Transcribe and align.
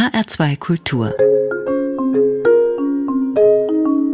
HR2 0.00 0.56
Kultur. 0.56 1.14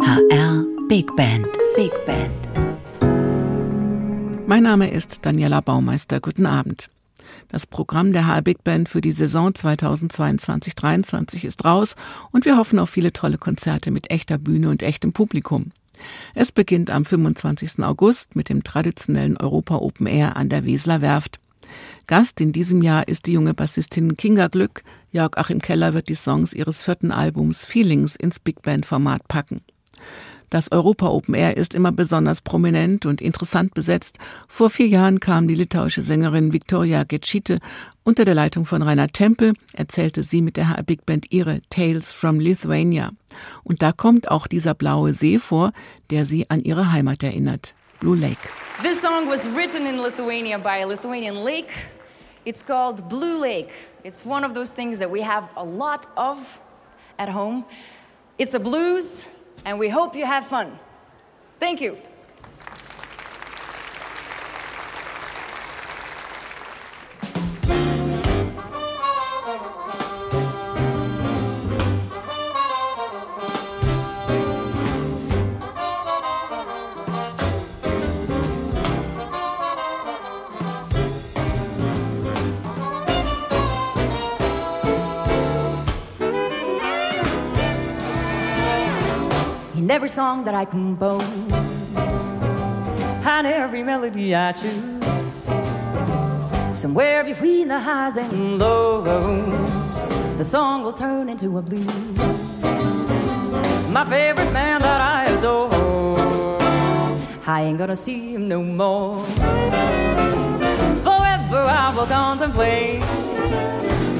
HR 0.02 0.64
Big 0.88 1.14
Band. 1.14 1.46
Big 1.76 1.92
Band. 2.04 2.32
Mein 4.48 4.64
Name 4.64 4.90
ist 4.90 5.24
Daniela 5.24 5.60
Baumeister. 5.60 6.18
Guten 6.18 6.44
Abend. 6.44 6.90
Das 7.50 7.68
Programm 7.68 8.12
der 8.12 8.26
HR 8.26 8.42
Big 8.42 8.64
Band 8.64 8.88
für 8.88 9.00
die 9.00 9.12
Saison 9.12 9.52
2022-23 9.52 11.44
ist 11.44 11.64
raus 11.64 11.94
und 12.32 12.46
wir 12.46 12.56
hoffen 12.56 12.80
auf 12.80 12.90
viele 12.90 13.12
tolle 13.12 13.38
Konzerte 13.38 13.92
mit 13.92 14.10
echter 14.10 14.38
Bühne 14.38 14.70
und 14.70 14.82
echtem 14.82 15.12
Publikum. 15.12 15.70
Es 16.34 16.50
beginnt 16.50 16.90
am 16.90 17.04
25. 17.04 17.84
August 17.84 18.34
mit 18.34 18.48
dem 18.48 18.64
traditionellen 18.64 19.36
Europa 19.36 19.76
Open 19.76 20.08
Air 20.08 20.36
an 20.36 20.48
der 20.48 20.64
Wesler 20.64 21.00
Werft. 21.00 21.38
Gast 22.06 22.40
in 22.40 22.52
diesem 22.52 22.82
Jahr 22.82 23.08
ist 23.08 23.26
die 23.26 23.32
junge 23.32 23.54
Bassistin 23.54 24.16
Kinga 24.16 24.48
Glück. 24.48 24.82
Jörg 25.12 25.36
Achim 25.36 25.60
Keller 25.60 25.94
wird 25.94 26.08
die 26.08 26.14
Songs 26.14 26.52
ihres 26.52 26.82
vierten 26.82 27.10
Albums 27.10 27.64
Feelings 27.64 28.16
ins 28.16 28.38
Big 28.38 28.62
Band 28.62 28.86
Format 28.86 29.26
packen. 29.28 29.62
Das 30.50 30.70
Europa 30.70 31.08
Open 31.08 31.34
Air 31.34 31.56
ist 31.56 31.74
immer 31.74 31.90
besonders 31.90 32.40
prominent 32.40 33.04
und 33.04 33.20
interessant 33.20 33.74
besetzt. 33.74 34.18
Vor 34.48 34.70
vier 34.70 34.86
Jahren 34.86 35.18
kam 35.18 35.48
die 35.48 35.54
litauische 35.54 36.02
Sängerin 36.02 36.52
Viktoria 36.52 37.04
Getschite 37.04 37.58
unter 38.04 38.24
der 38.24 38.36
Leitung 38.36 38.66
von 38.66 38.82
Rainer 38.82 39.08
Tempel, 39.08 39.54
erzählte 39.72 40.22
sie 40.22 40.42
mit 40.42 40.56
der 40.56 40.68
HR 40.68 40.84
Big 40.84 41.04
Band 41.04 41.32
ihre 41.32 41.60
Tales 41.70 42.12
from 42.12 42.38
Lithuania. 42.38 43.10
Und 43.64 43.82
da 43.82 43.90
kommt 43.90 44.30
auch 44.30 44.46
dieser 44.46 44.74
blaue 44.74 45.12
See 45.12 45.38
vor, 45.38 45.72
der 46.10 46.24
sie 46.24 46.48
an 46.48 46.62
ihre 46.62 46.92
Heimat 46.92 47.24
erinnert. 47.24 47.74
Blue 48.00 48.14
Lake. 48.14 48.38
This 48.82 49.00
song 49.00 49.26
was 49.26 49.48
written 49.48 49.86
in 49.86 50.02
Lithuania 50.02 50.58
by 50.58 50.78
a 50.78 50.86
Lithuanian 50.86 51.44
lake. 51.44 51.72
It's 52.44 52.62
called 52.62 53.08
Blue 53.08 53.40
Lake. 53.40 53.72
It's 54.04 54.24
one 54.24 54.44
of 54.44 54.52
those 54.52 54.74
things 54.74 54.98
that 54.98 55.10
we 55.10 55.22
have 55.22 55.48
a 55.56 55.64
lot 55.64 56.06
of 56.16 56.60
at 57.18 57.30
home. 57.30 57.64
It's 58.38 58.52
a 58.52 58.60
blues, 58.60 59.28
and 59.64 59.78
we 59.78 59.88
hope 59.88 60.14
you 60.14 60.26
have 60.26 60.46
fun. 60.46 60.78
Thank 61.58 61.80
you. 61.80 61.96
In 89.86 89.92
every 89.92 90.08
song 90.08 90.42
that 90.46 90.52
I 90.52 90.64
compose, 90.64 91.22
and 93.24 93.46
every 93.46 93.84
melody 93.84 94.34
I 94.34 94.50
choose, 94.50 95.52
somewhere 96.72 97.22
between 97.22 97.68
the 97.68 97.78
highs 97.78 98.16
and 98.16 98.58
lows, 98.58 100.02
the 100.38 100.42
song 100.42 100.82
will 100.82 100.92
turn 100.92 101.28
into 101.28 101.56
a 101.58 101.62
blues. 101.62 101.86
My 103.92 104.04
favorite 104.04 104.52
man 104.52 104.82
that 104.82 105.00
I 105.00 105.26
adore, 105.26 106.58
I 107.46 107.62
ain't 107.62 107.78
gonna 107.78 107.94
see 107.94 108.34
him 108.34 108.48
no 108.48 108.64
more. 108.64 109.24
Forever 111.06 111.62
I 111.62 111.92
will 111.96 112.06
contemplate 112.06 113.04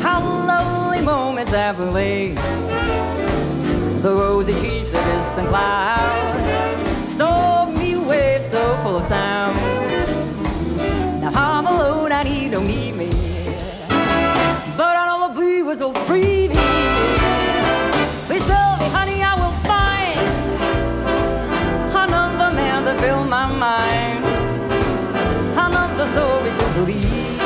how 0.01 0.20
lovely 0.47 1.03
moments 1.03 1.51
have 1.51 1.80
laid 1.80 2.39
the 4.06 4.14
rosy 4.14 4.54
cheeks 4.54 4.92
of 4.94 5.04
distant 5.04 5.48
clouds, 5.48 7.12
stormy 7.12 7.96
waves 7.96 8.46
so 8.46 8.62
full 8.84 8.98
of 8.98 9.04
sound. 9.04 9.56
Now 11.20 11.33
I'm 11.34 11.67
alone 11.67 12.12
and 12.12 12.28
he 12.28 12.48
don't 12.48 12.68
need 12.68 12.92
me, 12.92 13.11
but 14.77 14.96
I 14.96 15.06
know 15.08 15.27
the 15.27 15.34
blues 15.34 15.80
will 15.80 15.92
free 16.06 16.46
me. 16.46 16.55
Please 18.28 18.45
tell 18.45 18.77
me, 18.78 18.86
honey, 18.96 19.24
I 19.24 19.34
will 19.42 19.56
find 19.66 20.20
another 22.05 22.55
man 22.55 22.84
to 22.84 22.95
fill 23.02 23.24
my 23.24 23.46
mind, 23.66 24.24
another 25.66 26.06
story 26.06 26.52
to 26.61 26.64
believe, 26.78 27.40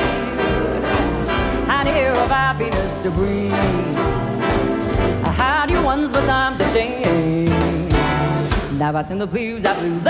and 1.74 1.88
air 1.88 2.14
of 2.14 2.28
happiness 2.28 3.02
to 3.04 3.10
breathe. 3.10 4.09
But 6.12 6.26
times 6.26 6.60
have 6.60 6.72
changed. 6.72 7.52
Now 8.72 8.96
I 8.96 9.02
sing 9.02 9.18
the 9.18 9.26
blues 9.26 9.64
at 9.64 9.78
Blue 9.78 10.00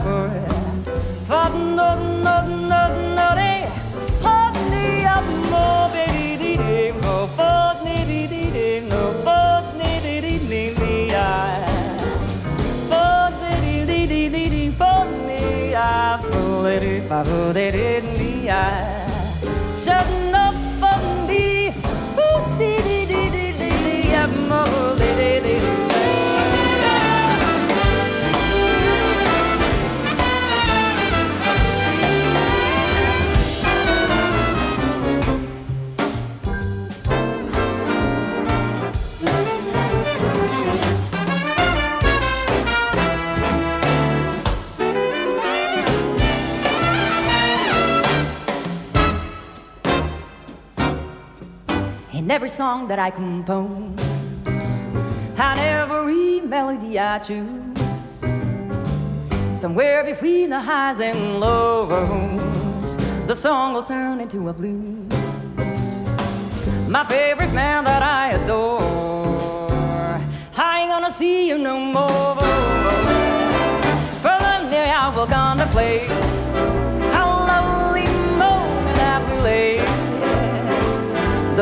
cabaret. 0.00 0.50
Pardon, 1.28 1.76
pardon, 1.76 2.20
pardon, 17.08 17.52
pardon, 17.52 18.18
me, 18.18 18.48
I. 18.48 18.89
Every 52.30 52.48
song 52.48 52.86
that 52.86 53.00
I 53.00 53.10
compose, 53.10 53.98
and 54.46 55.58
every 55.58 56.40
melody 56.40 56.96
I 56.96 57.18
choose, 57.18 58.20
somewhere 59.52 60.04
between 60.04 60.50
the 60.50 60.60
highs 60.60 61.00
and 61.00 61.40
lows, 61.40 62.96
the 63.26 63.34
song 63.34 63.72
will 63.74 63.82
turn 63.82 64.20
into 64.20 64.48
a 64.48 64.52
blues. 64.52 65.12
My 66.88 67.04
favorite 67.04 67.52
man 67.52 67.82
that 67.82 68.04
I 68.04 68.34
adore, 68.34 68.80
I 70.56 70.82
ain't 70.82 70.90
gonna 70.92 71.10
see 71.10 71.48
you 71.48 71.58
no 71.58 71.80
more. 71.80 72.36
From 74.22 74.38
the 74.40 74.70
day 74.70 74.88
I 74.88 75.12
will 75.16 75.26
contemplate 75.26 76.39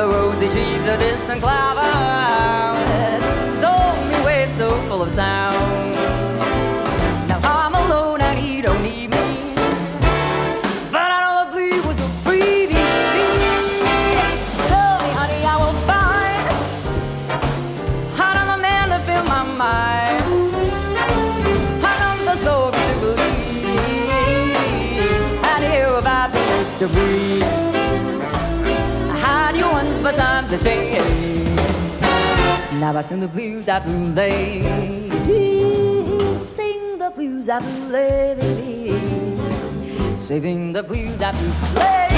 rosy 0.07 0.49
cheeks 0.49 0.87
of 0.87 0.99
distant 1.01 1.41
clouds, 1.43 3.27
stormy 3.57 4.25
waves 4.25 4.55
so 4.55 4.69
full 4.83 5.03
of 5.03 5.11
sound. 5.11 5.95
Now 7.29 7.41
I'm 7.43 7.75
alone 7.75 8.21
and 8.21 8.39
he 8.39 8.63
don't 8.63 8.81
need 8.83 9.11
me, 9.11 9.55
but 10.93 11.11
I 11.11 11.21
know 11.25 11.45
the 11.45 11.51
blues 11.51 11.99
will 12.01 12.11
breathe 12.23 12.71
me. 12.71 12.85
Tell 14.69 14.99
me, 15.03 15.11
honey, 15.19 15.43
I 15.45 15.57
will 15.63 15.79
find 15.91 16.47
another 18.15 18.59
man 18.63 18.89
to 18.91 18.99
fill 19.07 19.25
my 19.25 19.43
mind. 19.65 20.25
Another 21.83 22.37
soul 22.45 22.71
to 22.71 22.79
believe 23.01 23.75
and 25.43 25.65
hear 25.65 25.89
about 25.89 26.31
happiness 26.31 26.79
to 26.79 26.87
times 30.49 30.51
have 30.51 30.63
changed. 30.63 31.61
Now 32.81 32.97
I 32.97 33.03
sing 33.03 33.21
the 33.21 33.29
blues 33.29 33.69
I 33.69 33.81
play. 33.81 34.63
Sing 36.43 36.99
the 36.99 37.11
blues 37.15 37.49
I 37.49 37.61
play. 37.89 38.37
Saving 40.17 40.73
the 40.73 40.83
blues 40.83 41.21
I 41.21 41.33
play. 41.33 42.09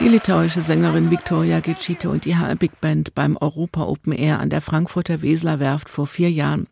Die 0.00 0.08
litauische 0.08 0.62
Sängerin 0.62 1.10
Viktoria 1.10 1.58
Gecite 1.58 2.08
und 2.08 2.24
die 2.24 2.36
HR 2.36 2.54
Big 2.54 2.80
Band 2.80 3.16
beim 3.16 3.36
Europa 3.36 3.82
Open 3.82 4.12
Air 4.12 4.38
an 4.38 4.48
der 4.48 4.60
Frankfurter 4.60 5.22
Weseler 5.22 5.58
Werft 5.58 5.88
vor 5.88 6.06
vier 6.06 6.30
Jahren. 6.30 6.68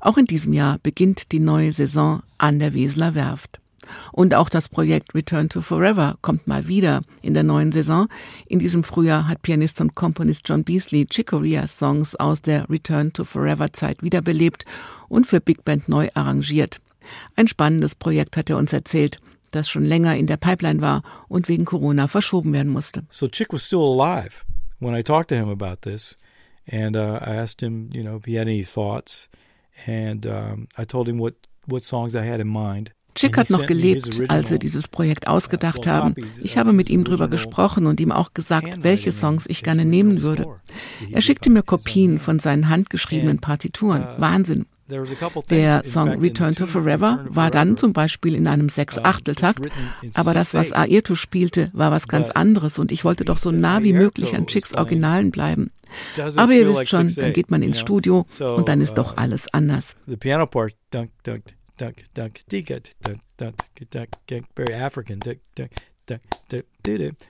Auch 0.00 0.16
in 0.16 0.26
diesem 0.26 0.52
Jahr 0.52 0.78
beginnt 0.82 1.32
die 1.32 1.40
neue 1.40 1.72
Saison 1.72 2.22
an 2.38 2.58
der 2.58 2.74
Weseler 2.74 3.14
Werft. 3.14 3.60
Und 4.12 4.34
auch 4.34 4.48
das 4.48 4.68
Projekt 4.68 5.14
Return 5.14 5.48
to 5.48 5.62
Forever 5.62 6.16
kommt 6.20 6.46
mal 6.46 6.68
wieder 6.68 7.02
in 7.22 7.34
der 7.34 7.42
neuen 7.42 7.72
Saison. 7.72 8.08
In 8.46 8.58
diesem 8.58 8.84
Frühjahr 8.84 9.26
hat 9.26 9.42
Pianist 9.42 9.80
und 9.80 9.94
Komponist 9.94 10.48
John 10.48 10.64
Beasley 10.64 11.06
Chicoreas 11.06 11.78
Songs 11.78 12.14
aus 12.16 12.42
der 12.42 12.68
Return 12.70 13.12
to 13.12 13.24
Forever 13.24 13.72
Zeit 13.72 14.02
wiederbelebt 14.02 14.64
und 15.08 15.26
für 15.26 15.40
Big 15.40 15.64
Band 15.64 15.88
neu 15.88 16.08
arrangiert. 16.14 16.80
Ein 17.36 17.48
spannendes 17.48 17.94
Projekt 17.94 18.36
hat 18.36 18.50
er 18.50 18.58
uns 18.58 18.72
erzählt, 18.72 19.18
das 19.50 19.68
schon 19.68 19.84
länger 19.84 20.16
in 20.16 20.26
der 20.26 20.36
Pipeline 20.36 20.80
war 20.80 21.02
und 21.28 21.48
wegen 21.48 21.64
Corona 21.64 22.06
verschoben 22.06 22.52
werden 22.52 22.70
musste. 22.70 23.04
So 23.10 23.28
Chick 23.28 23.52
was 23.52 23.64
still 23.64 23.80
alive 23.80 24.44
when 24.78 24.94
I 24.94 25.02
talked 25.02 25.28
to 25.28 25.34
him 25.34 25.48
about 25.48 25.82
this, 25.82 26.16
and 26.70 26.96
uh, 26.96 27.18
I 27.20 27.36
asked 27.36 27.60
him, 27.60 27.90
you 27.92 28.02
know, 28.02 28.16
if 28.16 28.26
he 28.26 28.38
had 28.38 28.46
any 28.46 28.64
thoughts, 28.64 29.28
and 29.86 30.26
um, 30.26 30.68
I 30.78 30.84
told 30.84 31.08
him 31.08 31.18
what 31.20 31.34
what 31.66 31.84
songs 31.84 32.14
I 32.14 32.28
had 32.28 32.40
in 32.40 32.48
mind. 32.48 32.92
Chick 33.14 33.36
hat 33.36 33.50
noch 33.50 33.66
gelebt, 33.66 34.30
als 34.30 34.50
wir 34.50 34.58
dieses 34.58 34.86
Projekt 34.86 35.26
ausgedacht 35.26 35.86
haben. 35.86 36.14
Ich 36.42 36.56
habe 36.56 36.72
mit 36.72 36.90
ihm 36.90 37.04
drüber 37.04 37.28
gesprochen 37.28 37.86
und 37.86 38.00
ihm 38.00 38.12
auch 38.12 38.34
gesagt, 38.34 38.84
welche 38.84 39.10
Songs 39.10 39.46
ich 39.48 39.62
gerne 39.62 39.84
nehmen 39.84 40.22
würde. 40.22 40.46
Er 41.10 41.20
schickte 41.20 41.50
mir 41.50 41.62
Kopien 41.62 42.18
von 42.18 42.38
seinen 42.38 42.68
handgeschriebenen 42.68 43.40
Partituren. 43.40 44.06
Wahnsinn. 44.18 44.66
Der 45.50 45.84
Song 45.84 46.20
Return 46.20 46.54
to 46.54 46.66
Forever 46.66 47.24
war 47.28 47.50
dann 47.50 47.76
zum 47.76 47.92
Beispiel 47.92 48.34
in 48.34 48.46
einem 48.46 48.68
Sechs-Achtel-Takt, 48.68 49.68
aber 50.14 50.34
das, 50.34 50.54
was 50.54 50.72
Ayrton 50.72 51.16
spielte, 51.16 51.70
war 51.72 51.90
was 51.90 52.08
ganz 52.08 52.30
anderes 52.30 52.78
und 52.78 52.92
ich 52.92 53.04
wollte 53.04 53.24
doch 53.24 53.38
so 53.38 53.50
nah 53.50 53.82
wie 53.82 53.92
möglich 53.92 54.34
an 54.34 54.46
Chicks 54.46 54.74
Originalen 54.74 55.30
bleiben. 55.30 55.70
Aber 56.36 56.52
ihr 56.52 56.68
wisst 56.68 56.88
schon, 56.88 57.12
dann 57.14 57.32
geht 57.32 57.50
man 57.50 57.62
ins 57.62 57.80
Studio 57.80 58.26
und 58.38 58.68
dann 58.68 58.80
ist 58.80 58.94
doch 58.94 59.12
uh, 59.12 59.16
alles 59.16 59.52
anders. 59.52 59.96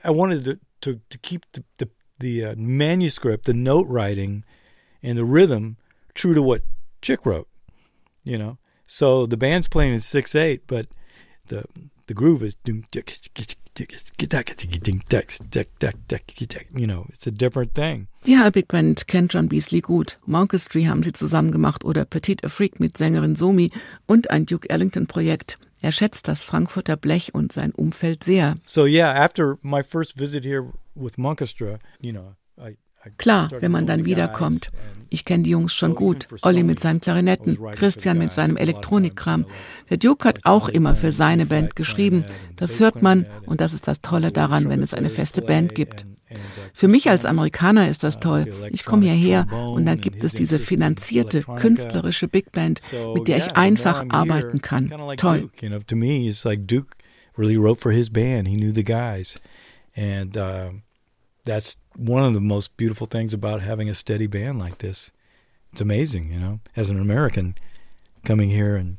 I 0.04 0.08
wanted 0.08 0.44
to, 0.44 0.54
to, 0.80 1.00
to 1.10 1.18
keep 1.20 1.44
the, 1.52 1.62
the, 1.78 1.86
the 2.18 2.44
uh, 2.44 2.54
manuscript, 2.56 3.44
the 3.46 3.52
note 3.52 3.86
writing, 3.88 4.44
and 5.02 5.16
the 5.16 5.24
rhythm 5.24 5.76
true 6.14 6.34
to 6.34 6.42
what 6.42 6.62
Chick 7.02 7.24
wrote. 7.24 7.49
You 8.24 8.38
know, 8.38 8.58
so 8.86 9.26
the 9.26 9.36
band's 9.36 9.68
playing 9.68 9.94
in 9.94 10.00
six 10.00 10.34
eight, 10.34 10.66
but 10.66 10.86
the 11.48 11.64
the 12.06 12.14
groove 12.14 12.42
is 12.42 12.56
you 16.74 16.86
know, 16.86 17.06
it's 17.08 17.26
a 17.26 17.30
different 17.30 17.74
thing. 17.74 18.08
Die 18.26 18.34
HR 18.34 18.50
Big 18.50 18.68
Band 18.68 19.06
kennt 19.06 19.32
John 19.32 19.48
Beasley 19.48 19.80
gut. 19.80 20.18
Monkestry 20.26 20.84
haben 20.84 21.02
sie 21.02 21.12
zusammen 21.12 21.52
gemacht 21.52 21.84
oder 21.84 22.04
Petite 22.04 22.44
Afrique 22.44 22.80
mit 22.80 22.96
Sängerin 22.98 23.36
Somi 23.36 23.70
und 24.06 24.30
ein 24.30 24.44
Duke 24.44 24.68
Ellington 24.68 25.06
Projekt. 25.06 25.56
Er 25.82 25.92
schätzt 25.92 26.28
das 26.28 26.42
Frankfurter 26.42 26.96
Blech 26.96 27.32
und 27.32 27.52
sein 27.52 27.72
Umfeld 27.72 28.22
sehr. 28.22 28.56
So 28.66 28.84
yeah, 28.84 29.12
after 29.14 29.56
my 29.62 29.82
first 29.82 30.18
visit 30.18 30.44
here 30.44 30.72
with 30.94 31.16
Monkestra, 31.16 31.78
you 32.00 32.12
know, 32.12 32.34
Klar, 33.16 33.50
wenn 33.60 33.72
man 33.72 33.86
dann 33.86 34.04
wiederkommt. 34.04 34.70
Ich 35.12 35.24
kenne 35.24 35.42
die 35.42 35.50
Jungs 35.50 35.74
schon 35.74 35.94
gut. 35.94 36.28
Olli 36.42 36.62
mit 36.62 36.78
seinen 36.78 37.00
Klarinetten, 37.00 37.58
Christian 37.72 38.18
mit 38.18 38.32
seinem 38.32 38.56
Elektronikkram. 38.56 39.44
Der 39.88 39.96
Duke 39.96 40.28
hat 40.28 40.40
auch 40.44 40.68
immer 40.68 40.94
für 40.94 41.10
seine 41.10 41.46
Band 41.46 41.74
geschrieben. 41.74 42.24
Das 42.56 42.78
hört 42.78 43.02
man 43.02 43.26
und 43.46 43.60
das 43.60 43.72
ist 43.72 43.88
das 43.88 44.02
Tolle 44.02 44.30
daran, 44.30 44.68
wenn 44.68 44.82
es 44.82 44.94
eine 44.94 45.10
feste 45.10 45.42
Band 45.42 45.74
gibt. 45.74 46.06
Für 46.72 46.86
mich 46.86 47.10
als 47.10 47.24
Amerikaner 47.24 47.88
ist 47.88 48.04
das 48.04 48.20
toll. 48.20 48.52
Ich 48.70 48.84
komme 48.84 49.06
hierher 49.06 49.46
und 49.52 49.84
dann 49.84 50.00
gibt 50.00 50.22
es 50.22 50.32
diese 50.32 50.60
finanzierte, 50.60 51.42
künstlerische 51.42 52.28
Big 52.28 52.52
Band, 52.52 52.80
mit 53.14 53.26
der 53.26 53.38
ich 53.38 53.56
einfach 53.56 54.04
arbeiten 54.10 54.62
kann. 54.62 54.92
Toll. 55.16 55.50
Really 57.38 57.56
wrote 57.56 57.80
for 57.80 57.92
his 57.92 58.10
band. 58.10 58.48
He 58.48 58.56
knew 58.56 58.72
the 58.72 58.84
guys. 58.84 59.40
And 59.96 60.36
uh, 60.36 60.72
that's 61.44 61.78
one 62.00 62.24
of 62.24 62.32
the 62.32 62.40
most 62.40 62.76
beautiful 62.76 63.06
things 63.06 63.34
about 63.34 63.60
having 63.60 63.88
a 63.88 63.94
steady 63.94 64.26
band 64.26 64.58
like 64.58 64.78
this. 64.78 65.12
It's 65.72 65.82
amazing, 65.82 66.32
you 66.32 66.40
know, 66.40 66.60
as 66.74 66.90
an 66.90 66.98
American 66.98 67.54
coming 68.24 68.50
here 68.50 68.74
and 68.74 68.96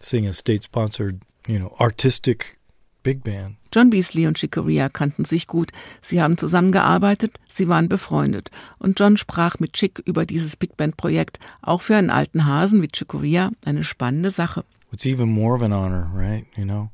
seeing 0.00 0.26
a 0.26 0.32
state 0.32 0.62
sponsored, 0.62 1.22
you 1.46 1.58
know, 1.58 1.74
artistic 1.80 2.58
big 3.02 3.22
band. 3.22 3.56
John 3.72 3.90
Beasley 3.90 4.26
und 4.26 4.36
Chick 4.36 4.52
Corea 4.52 4.88
kannten 4.88 5.24
sich 5.24 5.46
gut. 5.46 5.70
Sie 6.02 6.20
haben 6.20 6.36
zusammengearbeitet, 6.36 7.38
sie 7.46 7.68
waren 7.68 7.88
befreundet. 7.88 8.50
Und 8.78 8.98
John 8.98 9.16
sprach 9.16 9.60
mit 9.60 9.74
Chick 9.74 10.02
über 10.04 10.26
dieses 10.26 10.56
Big 10.56 10.76
Band 10.76 10.96
Projekt. 10.96 11.38
Auch 11.62 11.80
für 11.80 11.96
einen 11.96 12.10
alten 12.10 12.46
Hasen 12.46 12.82
wie 12.82 12.88
Chick 12.88 13.08
Corea 13.08 13.50
eine 13.64 13.84
spannende 13.84 14.30
Sache. 14.30 14.64
It's 14.92 15.06
even 15.06 15.28
more 15.28 15.54
of 15.54 15.62
an 15.62 15.72
honor, 15.72 16.10
right? 16.14 16.46
You 16.56 16.64
know, 16.64 16.90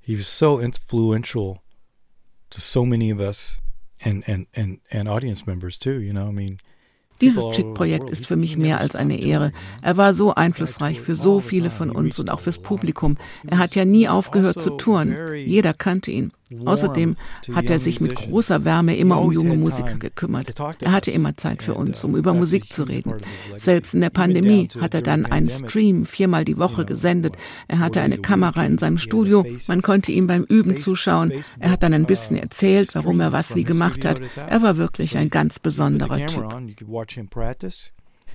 he 0.00 0.16
was 0.16 0.26
so 0.26 0.58
influential 0.58 1.60
to 2.50 2.60
so 2.60 2.86
many 2.86 3.12
of 3.12 3.18
us 3.20 3.58
and 4.04 4.28
and 4.28 4.46
and 4.54 4.78
and 4.90 5.08
audience 5.08 5.46
members 5.46 5.78
too. 5.78 6.00
You 6.00 6.12
know, 6.12 6.28
I 6.28 6.32
mean. 6.32 6.58
Dieses 7.20 7.48
Chick-Projekt 7.52 8.10
ist 8.10 8.26
für 8.26 8.34
mich 8.34 8.56
mehr 8.56 8.80
als 8.80 8.96
eine 8.96 9.20
Ehre. 9.20 9.52
Er 9.82 9.96
war 9.96 10.14
so 10.14 10.34
einflussreich 10.34 11.00
für 11.00 11.14
so 11.14 11.38
viele 11.38 11.70
von 11.70 11.90
uns 11.90 12.18
und 12.18 12.28
auch 12.28 12.40
fürs 12.40 12.58
Publikum. 12.58 13.16
Er 13.46 13.58
hat 13.58 13.76
ja 13.76 13.84
nie 13.84 14.08
aufgehört 14.08 14.60
zu 14.60 14.70
touren. 14.70 15.14
Jeder 15.34 15.74
kannte 15.74 16.10
ihn. 16.10 16.32
Außerdem 16.64 17.16
hat 17.52 17.70
er 17.70 17.78
sich 17.78 18.00
mit 18.00 18.14
großer 18.14 18.64
Wärme 18.64 18.96
immer 18.96 19.20
um 19.20 19.32
junge 19.32 19.56
Musiker 19.56 19.94
gekümmert. 19.94 20.54
Er 20.80 20.92
hatte 20.92 21.10
immer 21.10 21.36
Zeit 21.36 21.62
für 21.62 21.74
uns, 21.74 22.04
um 22.04 22.16
über 22.16 22.34
Musik 22.34 22.72
zu 22.72 22.84
reden. 22.84 23.14
Selbst 23.56 23.94
in 23.94 24.02
der 24.02 24.10
Pandemie 24.10 24.68
hat 24.80 24.94
er 24.94 25.02
dann 25.02 25.24
einen 25.24 25.48
Stream 25.48 26.04
viermal 26.04 26.44
die 26.44 26.58
Woche 26.58 26.84
gesendet. 26.84 27.36
Er 27.66 27.78
hatte 27.78 28.02
eine 28.02 28.18
Kamera 28.18 28.64
in 28.66 28.78
seinem 28.78 28.98
Studio. 28.98 29.44
Man 29.68 29.82
konnte 29.82 30.12
ihm 30.12 30.26
beim 30.26 30.44
Üben 30.44 30.76
zuschauen. 30.76 31.32
Er 31.58 31.70
hat 31.70 31.82
dann 31.82 31.94
ein 31.94 32.06
bisschen 32.06 32.36
erzählt, 32.36 32.94
warum 32.94 33.20
er 33.20 33.32
was 33.32 33.54
wie 33.54 33.64
gemacht 33.64 34.04
hat. 34.04 34.20
Er 34.36 34.62
war 34.62 34.76
wirklich 34.76 35.16
ein 35.16 35.30
ganz 35.30 35.58
besonderer 35.58 36.26
Typ. 36.26 36.44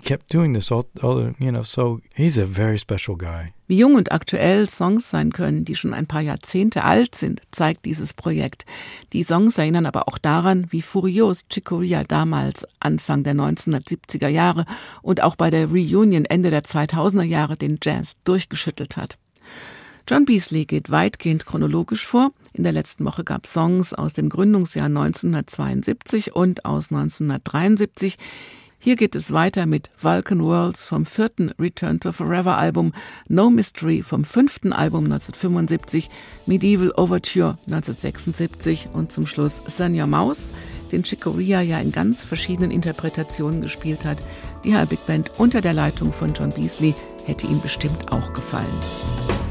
Kept 0.03 0.33
doing 0.33 0.53
this 0.53 0.71
all, 0.71 0.85
all 1.01 1.33
you 1.39 1.51
know 1.51 1.63
so 1.63 1.99
he's 2.13 2.37
a 2.37 2.45
very 2.45 2.77
special 2.77 3.17
guy 3.17 3.53
Wie 3.67 3.77
jung 3.77 3.95
und 3.95 4.11
aktuell 4.11 4.67
Songs 4.67 5.11
sein 5.11 5.31
können, 5.31 5.63
die 5.63 5.75
schon 5.75 5.93
ein 5.93 6.07
paar 6.07 6.21
Jahrzehnte 6.21 6.83
alt 6.85 7.13
sind, 7.13 7.41
zeigt 7.51 7.85
dieses 7.85 8.15
Projekt. 8.15 8.65
Die 9.13 9.21
Songs 9.21 9.59
erinnern 9.59 9.85
aber 9.85 10.07
auch 10.07 10.17
daran, 10.17 10.65
wie 10.71 10.81
furios 10.81 11.45
Chicoria 11.51 12.03
damals 12.03 12.65
Anfang 12.79 13.23
der 13.23 13.35
1970er 13.35 14.27
Jahre 14.27 14.65
und 15.03 15.21
auch 15.21 15.35
bei 15.35 15.51
der 15.51 15.67
Reunion 15.67 16.25
Ende 16.25 16.49
der 16.49 16.63
2000er 16.63 17.21
Jahre 17.21 17.57
den 17.57 17.77
Jazz 17.79 18.17
durchgeschüttelt 18.23 18.97
hat. 18.97 19.19
John 20.09 20.25
Beasley 20.25 20.65
geht 20.65 20.89
weitgehend 20.89 21.45
chronologisch 21.45 22.07
vor. 22.07 22.31
In 22.53 22.63
der 22.63 22.71
letzten 22.71 23.05
Woche 23.05 23.23
gab 23.23 23.45
es 23.45 23.53
Songs 23.53 23.93
aus 23.93 24.13
dem 24.13 24.29
Gründungsjahr 24.29 24.87
1972 24.87 26.35
und 26.35 26.65
aus 26.65 26.91
1973. 26.91 28.17
Hier 28.81 28.95
geht 28.95 29.13
es 29.13 29.33
weiter 29.33 29.65
mit 29.65 29.89
Vulcan 30.01 30.41
Worlds 30.41 30.85
vom 30.85 31.05
vierten 31.05 31.51
Return 31.59 31.99
to 31.99 32.13
Forever 32.13 32.57
Album, 32.57 32.93
No 33.27 33.49
Mystery 33.49 34.01
vom 34.01 34.23
fünften 34.23 34.71
Album 34.71 35.03
1975, 35.03 36.09
Medieval 36.45 36.93
Overture 36.95 37.57
1976 37.67 38.87
und 38.93 39.11
zum 39.11 39.27
Schluss 39.27 39.61
Sanya 39.67 40.07
Mouse, 40.07 40.51
den 40.93 41.03
Chick 41.03 41.21
Corea 41.21 41.59
ja 41.59 41.77
in 41.79 41.91
ganz 41.91 42.23
verschiedenen 42.23 42.71
Interpretationen 42.71 43.59
gespielt 43.59 44.05
hat. 44.05 44.17
Die 44.63 44.73
HR 44.73 44.85
Big 44.85 45.05
Band 45.05 45.29
unter 45.37 45.59
der 45.59 45.73
Leitung 45.73 46.13
von 46.13 46.33
John 46.33 46.51
Beasley 46.51 46.95
hätte 47.25 47.47
ihm 47.47 47.59
bestimmt 47.59 48.13
auch 48.13 48.31
gefallen. 48.31 49.48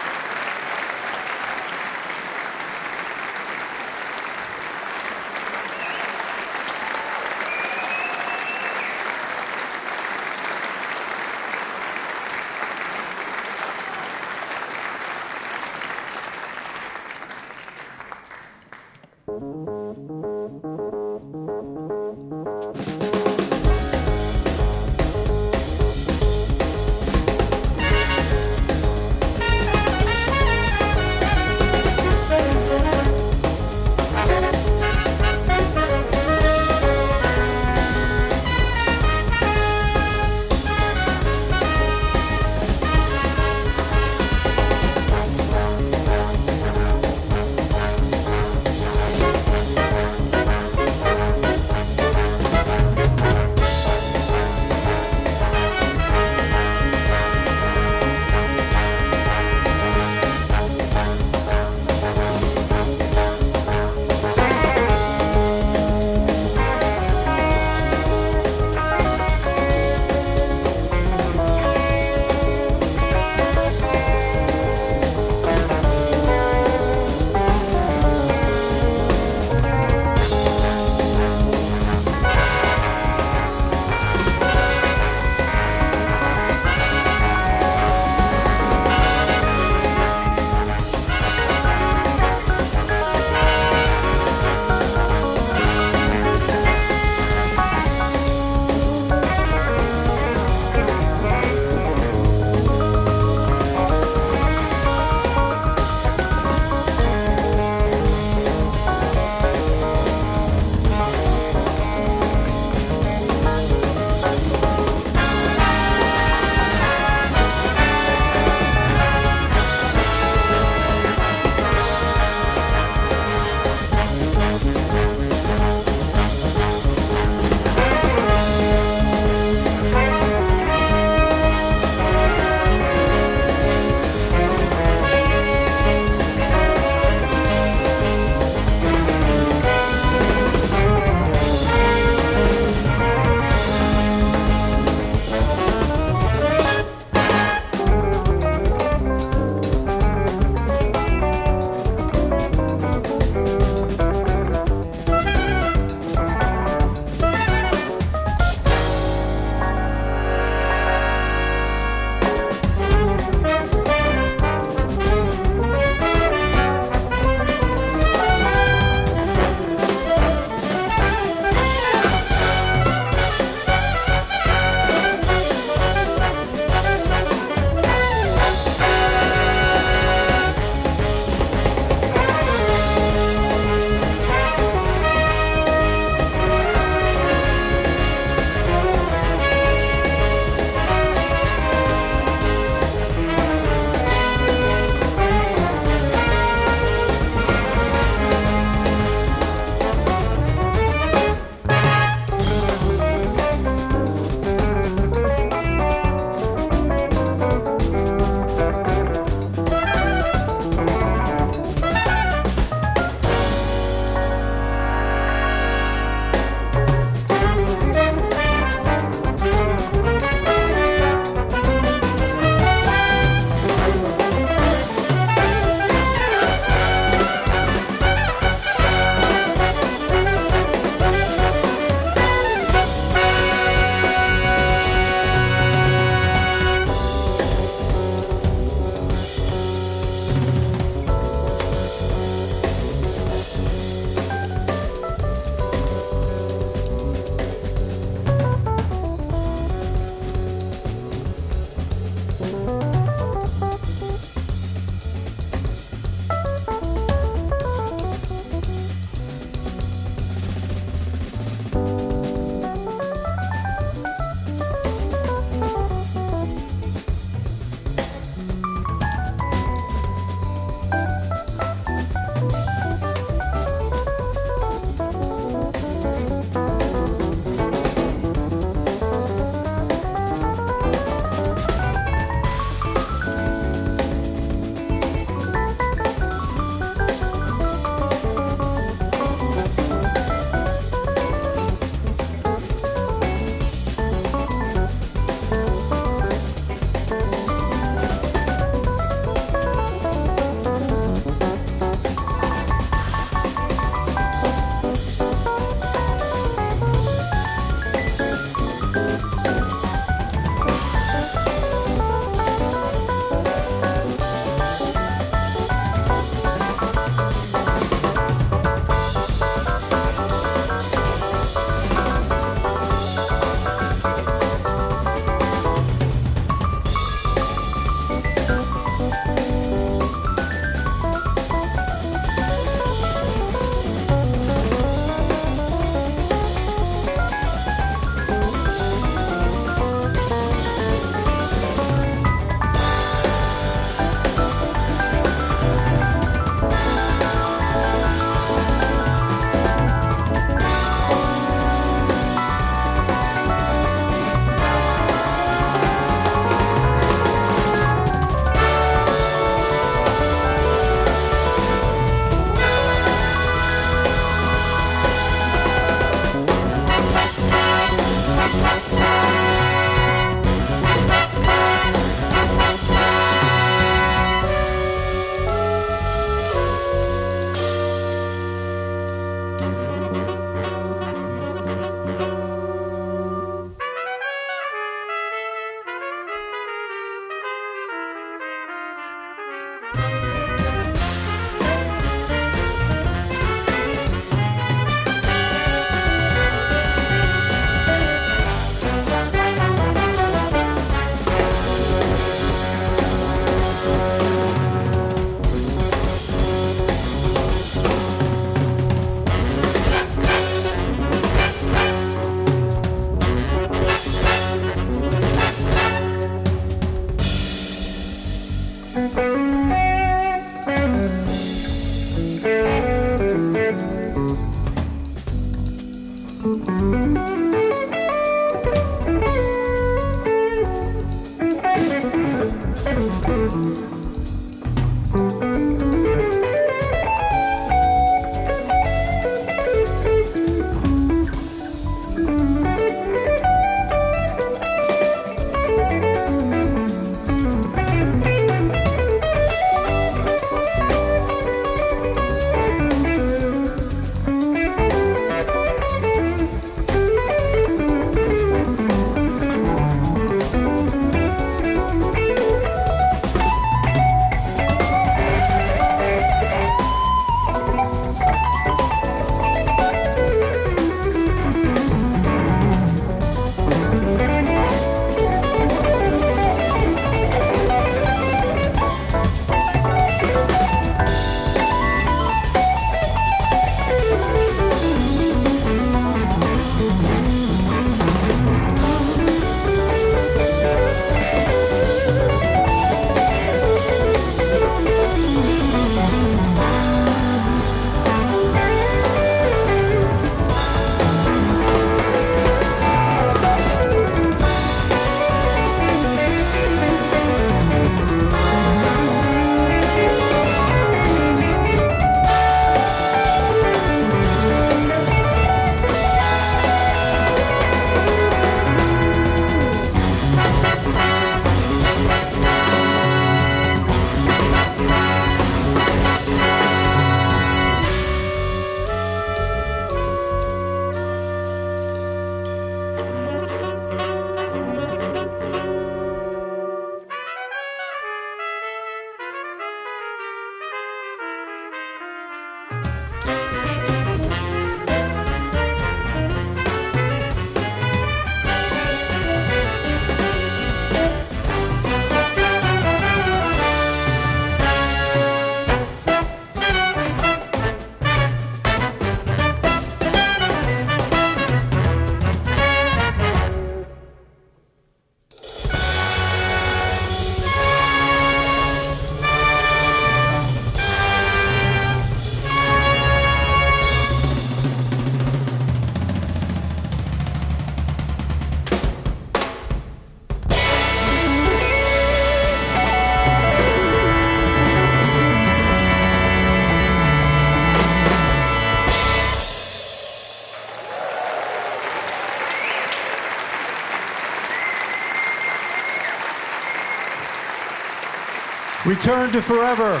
Return 599.04 599.32
to 599.32 599.40
Forever. 599.40 600.00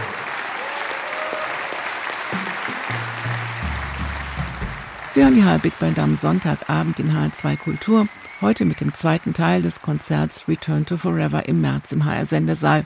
Sie 5.08 5.24
hören 5.24 5.34
die 5.34 5.42
HR 5.42 5.58
Big 5.58 5.76
Band 5.80 5.98
am 5.98 6.14
Sonntagabend 6.14 7.00
in 7.00 7.10
HR2 7.10 7.56
Kultur. 7.56 8.06
Heute 8.40 8.64
mit 8.64 8.80
dem 8.80 8.94
zweiten 8.94 9.34
Teil 9.34 9.62
des 9.62 9.82
Konzerts 9.82 10.46
Return 10.46 10.86
to 10.86 10.96
Forever 10.96 11.48
im 11.48 11.60
März 11.60 11.90
im 11.90 12.04
HR 12.04 12.26
Sendesaal. 12.26 12.84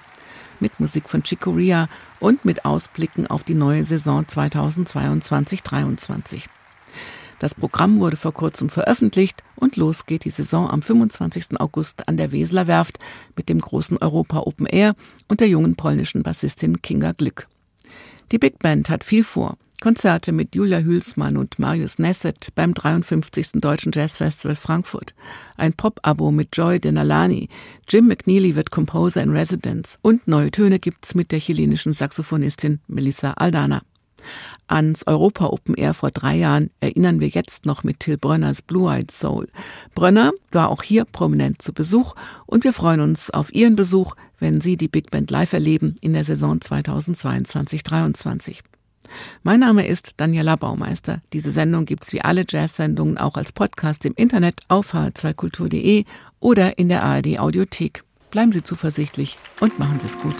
Mit 0.59 0.81
Musik 0.81 1.11
von 1.11 1.23
Chick 1.23 1.43
Corea 1.43 1.87
und 2.19 2.47
mit 2.47 2.64
Ausblicken 2.64 3.27
auf 3.27 3.45
die 3.45 3.53
neue 3.53 3.85
Saison 3.85 4.25
2022-23. 4.25 6.45
Das 7.39 7.55
Programm 7.55 8.01
wurde 8.01 8.16
vor 8.16 8.32
kurzem 8.32 8.70
veröffentlicht 8.70 9.43
und 9.57 9.76
los 9.76 10.07
geht 10.07 10.24
die 10.24 10.30
Saison 10.30 10.70
am 10.70 10.80
25. 10.80 11.61
August 11.61 12.09
an 12.09 12.16
der 12.16 12.32
Weseler 12.32 12.66
Werft 12.66 12.99
mit 13.37 13.49
dem 13.49 13.61
großen 13.61 13.99
Europa 13.99 14.41
Open 14.41 14.66
Air 14.66 14.95
und 15.28 15.41
der 15.41 15.49
jungen 15.49 15.76
polnischen 15.76 16.22
Bassistin 16.22 16.80
Kinga 16.80 17.12
Glück. 17.12 17.47
Die 18.32 18.39
Big 18.39 18.59
Band 18.59 18.89
hat 18.89 19.05
viel 19.05 19.22
vor. 19.22 19.57
Konzerte 19.80 20.32
mit 20.32 20.55
Julia 20.55 20.78
Hülsmann 20.78 21.37
und 21.37 21.59
Marius 21.59 21.99
Nesset 21.99 22.49
beim 22.55 22.72
53. 22.72 23.61
Deutschen 23.61 23.93
Jazzfestival 23.95 24.57
Frankfurt. 24.57 25.14
Ein 25.59 25.74
Pop-Abo 25.74 26.30
mit 26.30 26.57
Joy 26.57 26.80
Denalani. 26.80 27.51
Jim 27.87 28.07
McNeely 28.09 28.57
wird 28.57 28.70
Composer 28.70 29.22
in 29.22 29.37
Residence. 29.37 29.99
Und 30.01 30.26
neue 30.26 30.51
Töne 30.51 30.78
gibt's 30.78 31.14
mit 31.14 31.30
der 31.30 31.41
chilenischen 31.41 31.93
Saxophonistin 31.93 32.80
Melissa 32.89 33.32
Aldana. 33.32 33.82
Ans 34.69 35.07
Europa 35.07 35.47
Open 35.47 35.75
Air 35.75 35.95
vor 35.95 36.11
drei 36.11 36.37
Jahren 36.37 36.71
erinnern 36.81 37.21
wir 37.21 37.29
jetzt 37.29 37.67
noch 37.67 37.85
mit 37.85 38.01
Till 38.01 38.19
Brönners 38.19 38.62
Blue 38.62 38.93
Eyed 38.93 39.11
Soul. 39.11 39.47
Brönner 39.95 40.33
war 40.51 40.71
auch 40.71 40.83
hier 40.83 41.05
prominent 41.05 41.62
zu 41.62 41.73
Besuch 41.73 42.14
und 42.47 42.64
wir 42.64 42.73
freuen 42.73 43.01
uns 43.01 43.31
auf 43.31 43.55
Ihren 43.55 43.77
Besuch, 43.77 44.17
wenn 44.39 44.61
Sie 44.61 44.77
die 44.77 44.89
Big 44.89 45.11
Band 45.11 45.31
live 45.31 45.53
erleben 45.53 45.95
in 46.01 46.14
der 46.14 46.25
Saison 46.25 46.59
2022-23. 46.59 48.62
Mein 49.43 49.61
Name 49.61 49.87
ist 49.87 50.14
Daniela 50.17 50.57
Baumeister. 50.57 51.23
Diese 51.33 51.53
Sendung 51.53 51.85
gibt's 51.85 52.12
wie 52.12 52.23
alle 52.23 52.45
Jazz-Sendungen 52.49 53.19
auch 53.19 53.37
als 53.37 53.53
Podcast 53.53 54.05
im 54.05 54.14
Internet 54.17 54.61
auf 54.69 54.95
hr2kultur.de 54.95 56.05
oder 56.41 56.79
in 56.79 56.89
der 56.89 57.05
ARD 57.05 57.39
Audiothek. 57.39 58.03
Bleiben 58.31 58.53
Sie 58.53 58.62
zuversichtlich 58.62 59.39
und 59.61 59.79
machen 59.79 60.01
Sie 60.01 60.07
es 60.07 60.19
gut. 60.19 60.37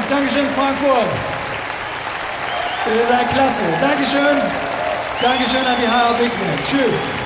Dank. 0.00 0.10
Dankeschön, 0.10 0.46
Frankfurt. 0.54 1.08
Ihr 2.86 3.06
seid 3.06 3.30
klasse. 3.30 3.62
Dankeschön. 3.80 4.36
Dankeschön 5.20 5.66
an 5.66 5.76
die 5.80 5.88
HR 5.88 6.14
Big 6.14 6.30
Band. 6.30 6.64
Tschüss. 6.64 7.19